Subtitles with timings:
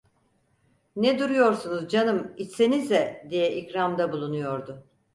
[0.95, 4.85] "Ne duruyorsunuz canım, içsenize!" diye ikramda bulunuyordu.